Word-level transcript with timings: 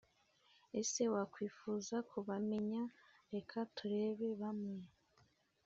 Ese 0.79 1.03
wakwifuza 1.13 1.95
kubamenya 2.09 2.81
Reka 3.33 3.59
turebe 3.75 4.27
bamwe 4.41 4.79